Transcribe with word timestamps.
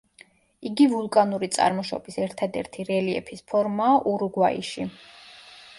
იგი 0.69 0.87
ვულკანური 0.93 1.49
წარმოშობის 1.57 2.17
ერთადერთი 2.25 2.87
რელიეფის 2.91 3.47
ფორმაა 3.53 4.03
ურუგვაიში. 4.15 4.91